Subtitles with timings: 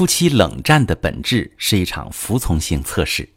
[0.00, 3.28] 夫妻冷战的本质是一场服从性测试。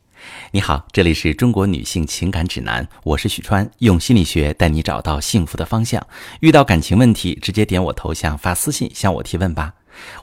[0.51, 6.01] 你好，这里是中国女性情感指南，我是许川，用心理学带你找到幸福的方向。
[6.39, 9.73] 遇到感情问题，直接点我头像发私信向我提问吧。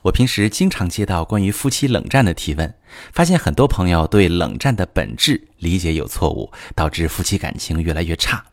[0.01, 2.73] 我平时经常接到关于夫妻冷战的提问，
[3.13, 8.43] 发现很多朋友对冷战的本质理解有错误，导致夫妻感情越来越差。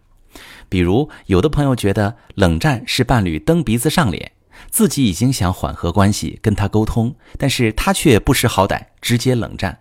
[0.68, 4.32] 比如，有的朋友觉得冷战是伴侣蹬鼻子上脸。
[4.70, 9.80] 自己已经想缓和关系，跟他沟通，但是他却不识好歹，直接冷战。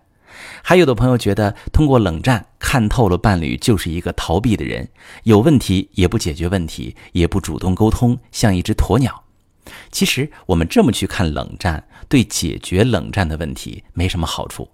[0.62, 4.88] 还有的朋友觉得，通过冷战看透了伴侣就是一个逃避的人，
[5.24, 9.24] 有问题也不解决问题，也不主动沟通，像一只鸵鸟。
[9.90, 14.70] 其实我们这么去看冷战，对解决冷战的问题没什么好处。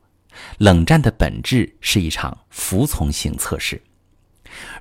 [0.59, 3.81] 冷战的本质是一场服从性测试。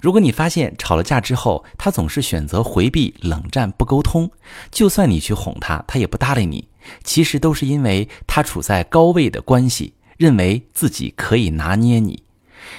[0.01, 4.29] 如果你发现吵了架之后，他总是选择回避、冷战、不沟通，
[4.71, 6.67] 就算你去哄他，他也不搭理你，
[7.03, 12.23] 其实都是因为他处在高位的关系，认为自己可以拿捏你，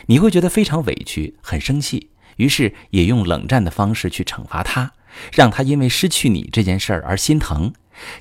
[0.06, 4.92] 你会觉得非常委屈、很生气，于是也用冷战的方式去惩罚他，
[5.32, 7.72] 让他因为失去你这件事儿而心疼，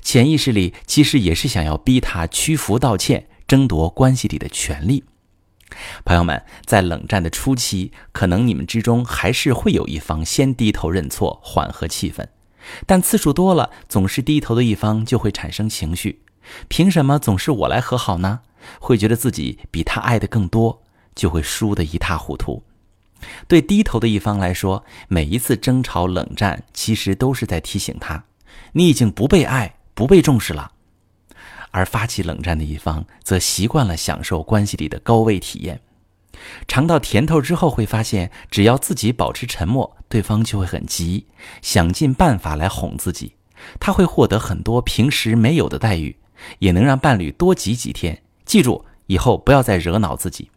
[0.02, 5.04] 潜意识里其实也是想要逼他屈服、道歉，争夺关系里的权利。
[6.04, 12.26] 朋友们，在冷战的初期，可能你们之中还是会有一方先低头认错，缓和气氛。
[12.86, 16.22] 但次数多了，总是低头的一方就会产生情绪。
[16.68, 18.40] 凭什么总是我来和好呢？
[18.78, 20.82] 会觉得自己比他爱的更多，
[21.14, 22.62] 就会输得一塌糊涂。
[23.48, 28.24] 对低头的一方来说，每一次争吵、冷战，其实都是在提醒他，
[28.72, 30.72] 你已经不被爱、不被重视了。
[31.74, 35.80] 而发起冷战的一方则习惯了享受关系里的高位体验，
[36.68, 41.26] 尝到甜头之后会发现，只要自己保持沉默，对方就会很急，
[41.62, 43.34] 想尽办法来哄自己。
[43.80, 46.16] 他会获得很多平时没有的待遇，
[46.60, 48.22] 也能让伴侣多急几天。
[48.44, 50.52] 记住，以后不要再惹恼自己。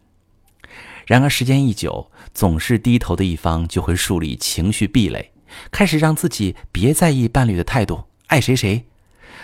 [1.04, 5.32] 然而时间一久，总是低头的一方就会树立情绪壁垒，
[5.72, 8.84] 开始让自己别在意伴侣的态度，爱谁谁。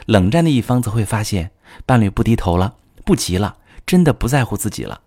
[0.07, 1.51] 冷战的一方则会发现。
[1.87, 5.01] 伴侣不低头了，不急了，真的不在乎自己了。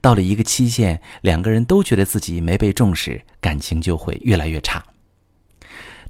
[0.00, 4.84] 到了一个期限，两个人都觉得自己没被重视，感情就会越来越差。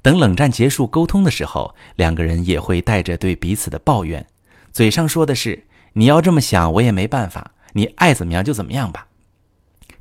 [0.01, 4.25] 等冷战结束，沟通的时候，两个人也会带着对彼此的抱怨，
[4.73, 9.07] 嘴上说的是“你要这么想，我也没办法，你爱怎么样就怎么样吧”，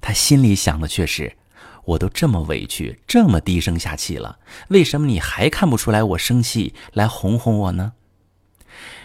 [0.01, 1.37] 他心里想的却是
[1.85, 7.93] “我都这么委屈，这么低声下气了，为什么你还看不出来我生气，来哄哄我呢？”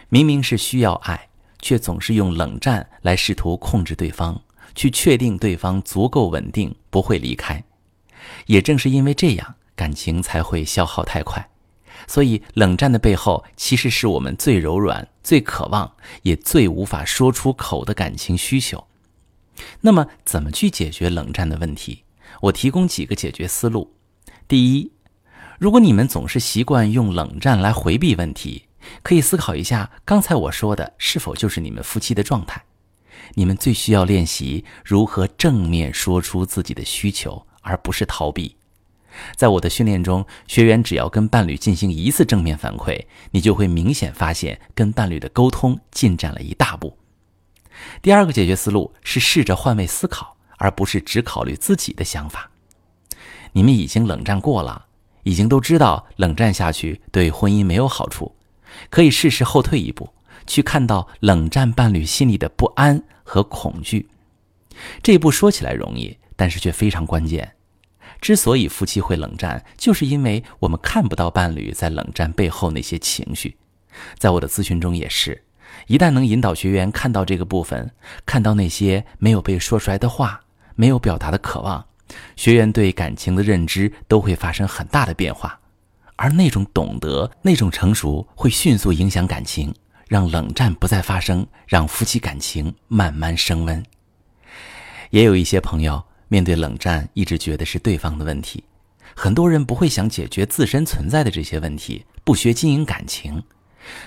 [0.09, 4.39] 明明是需要爱，却总是用冷战来试图控制对方，
[4.75, 7.63] 去确定对方足够稳定，不会离开。
[8.45, 11.49] 也正是因为这样，感情才会消耗太快。
[12.07, 15.91] 所以，冷战的背后，其实是我们最柔软、最渴望，
[16.21, 18.85] 也最无法说出口的感情需求。
[19.81, 22.03] 那么，怎么去解决冷战的问题？
[22.41, 23.93] 我提供几个解决思路。
[24.47, 24.91] 第一，
[25.59, 28.65] 如果你们总是习惯用冷战来回避问题，
[29.01, 32.63] 可以思考一下，刚才我说的是否就是你们夫妻的状态？
[33.33, 38.55] 你们最需要练习如何正面说出自己的需求，而不是逃避。
[39.35, 46.97] 在我的训练中，学员只要跟伴侣进行一次正面反馈，你就会明显发现跟伴侣的沟通进展了一大步。
[48.01, 52.49] 第二个解决思路是试着换位思考，而不是只考虑自己的想法。
[53.53, 54.85] 你们已经冷战过了，
[55.23, 58.35] 已经都知道冷战下去对婚姻没有好处。
[58.89, 60.09] 可以试试后退一步，
[60.45, 64.09] 去看到冷战伴侣心里的不安和恐惧。
[65.01, 67.53] 这一步说起来容易，但是却非常关键。
[68.19, 73.55] 之所以夫妻会冷战，就是因为我们看不到伴侣在冷战背后那些情绪。
[74.17, 75.45] 在我的咨询中也是，
[75.87, 77.91] 一旦能引导学员看到这个部分，
[78.25, 80.41] 看到那些没有被说出来的话，
[80.75, 81.83] 没有表达的渴望，
[82.35, 85.59] 学员对感情的认知都会发生很大的变化。
[86.17, 89.73] 而那种懂得、那种成熟，会迅速影响感情，
[90.07, 93.83] 让冷战不再发生，让夫妻感情慢慢升温。
[95.09, 98.63] 也有一些朋友面对冷战，一直觉得是对方的问题。
[99.13, 103.43] 很多人不会想解决自身存在的这些问题，不学经营感情。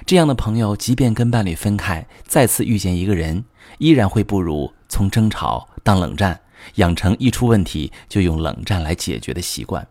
[0.06, 3.44] 这样的朋友，即便跟伴侣分开，再次遇见一个人，
[3.78, 6.40] 依然会步入从争吵到冷战，
[6.76, 9.86] 养成一出问题就用冷战来解决的习惯。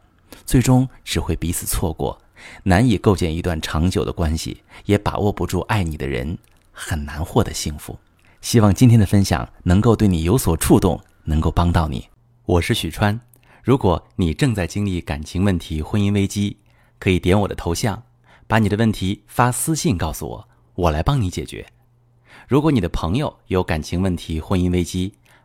[0.45, 2.21] 最终只会彼此错过，
[2.63, 6.37] 难以构建一段长久的关系，也把握不住爱你的人，
[6.71, 7.97] 很难获得幸福。
[8.41, 12.07] 希望今天的分享能够对你有所触动，能够帮到你。
[12.45, 13.19] 我是许川，
[13.63, 16.57] 如果你正在经历感情问题、婚姻危机，
[16.99, 18.03] 可以点我的头像，
[18.47, 21.65] 把你的问题发私信告诉我，我来帮你解决。
[22.47, 25.13] 如果你的朋友有感情问题、婚姻危机，